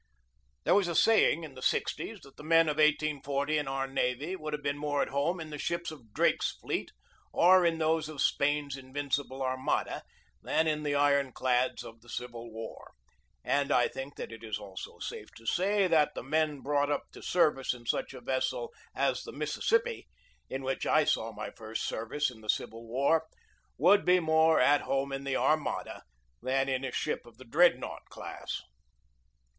There 0.63 0.73
was 0.73 0.87
a 0.87 0.95
saying 0.95 1.43
in 1.43 1.53
the 1.53 1.61
sixties 1.61 2.21
that 2.21 2.35
the 2.35 2.43
men 2.43 2.67
of 2.67 2.77
1840 2.77 3.59
in 3.59 3.67
our 3.67 3.85
navy 3.85 4.35
would 4.35 4.51
have 4.51 4.63
been 4.63 4.79
more 4.79 5.03
at 5.03 5.09
home 5.09 5.39
in 5.39 5.51
the 5.51 5.59
ships 5.59 5.91
of 5.91 6.11
Drake's 6.11 6.53
fleet 6.57 6.89
or 7.31 7.63
in 7.63 7.77
those 7.77 8.09
of 8.09 8.19
Spain's 8.19 8.75
In 8.75 8.91
vincible 8.93 9.43
Armada 9.43 10.01
than 10.41 10.65
in 10.65 10.81
the 10.81 10.95
iron 10.95 11.31
clads 11.33 11.83
of 11.83 12.01
the 12.01 12.09
Civil 12.09 12.51
War; 12.51 12.93
and 13.43 13.71
I 13.71 13.87
think 13.87 14.15
that 14.15 14.31
it 14.31 14.43
is 14.43 14.57
also 14.57 14.97
safe 14.97 15.29
to 15.35 15.45
say 15.45 15.85
that 15.87 16.15
the 16.15 16.23
men 16.23 16.61
brought 16.61 16.89
up 16.89 17.03
to 17.11 17.21
service 17.21 17.71
in 17.71 17.85
such 17.85 18.15
a 18.15 18.21
vessel 18.21 18.73
as 18.95 19.21
the 19.21 19.31
Mississippi, 19.31 20.07
in 20.49 20.63
which 20.63 20.87
I 20.87 21.03
saw 21.03 21.31
my 21.31 21.51
first 21.51 21.83
service 21.83 22.31
in 22.31 22.41
the 22.41 22.49
Civil 22.49 22.87
War, 22.87 23.27
would 23.77 24.03
be 24.03 24.19
more 24.19 24.59
at 24.59 24.81
home 24.81 25.11
in 25.13 25.25
the 25.25 25.35
Armada 25.37 26.01
than 26.41 26.67
in 26.69 26.83
a 26.83 26.91
ship 26.91 27.23
of 27.27 27.37
the 27.37 27.45
Dreadnought 27.45 28.05
class. 28.09 28.63